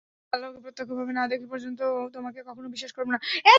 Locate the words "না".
1.13-1.23, 3.15-3.19